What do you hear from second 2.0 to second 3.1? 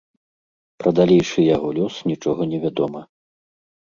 нічога невядома.